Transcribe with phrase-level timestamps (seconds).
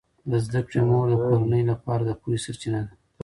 [0.31, 2.93] د زده کړې مور د کورنۍ لپاره د پوهې سرچینه ده.